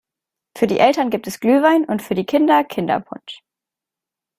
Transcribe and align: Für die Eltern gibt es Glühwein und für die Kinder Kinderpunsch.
Für 0.57 0.65
die 0.65 0.79
Eltern 0.79 1.11
gibt 1.11 1.27
es 1.27 1.39
Glühwein 1.39 1.85
und 1.85 2.01
für 2.01 2.15
die 2.15 2.25
Kinder 2.25 2.63
Kinderpunsch. 2.63 3.43